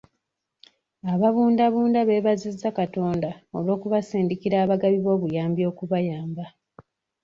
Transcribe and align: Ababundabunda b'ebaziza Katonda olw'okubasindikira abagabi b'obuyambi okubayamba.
Ababundabunda 1.13 1.99
b'ebaziza 2.07 2.67
Katonda 2.79 3.29
olw'okubasindikira 3.57 4.55
abagabi 4.63 4.97
b'obuyambi 5.01 5.61
okubayamba. 5.71 6.45